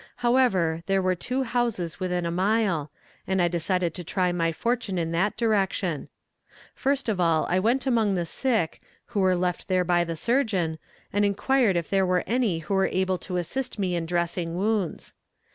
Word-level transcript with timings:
However, 0.25 0.81
there 0.87 0.99
were 0.99 1.13
two 1.13 1.43
houses 1.43 1.99
within 1.99 2.25
a 2.25 2.31
mile, 2.31 2.89
and 3.27 3.39
I 3.39 3.47
decided 3.47 3.93
to 3.93 4.03
try 4.03 4.31
my 4.31 4.51
fortune 4.51 4.97
in 4.97 5.11
that 5.11 5.37
direction. 5.37 6.09
First 6.73 7.07
of 7.07 7.19
all 7.19 7.45
I 7.51 7.59
went 7.59 7.85
among 7.85 8.15
the 8.15 8.25
sick, 8.25 8.81
who 9.13 9.19
were 9.19 9.35
left 9.35 9.67
there 9.67 9.83
by 9.83 10.03
the 10.03 10.15
surgeon, 10.15 10.79
and 11.13 11.23
inquired 11.23 11.75
if 11.77 11.91
there 11.91 12.03
were 12.07 12.23
any 12.25 12.57
who 12.65 12.73
were 12.73 12.87
able 12.91 13.19
to 13.19 13.37
assist 13.37 13.77
me 13.77 13.95
in 13.95 14.07
dressing 14.07 14.57
wounds. 14.57 15.13